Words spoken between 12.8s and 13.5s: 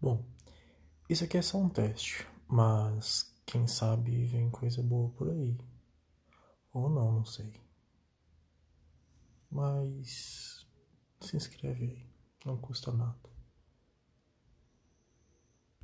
nada.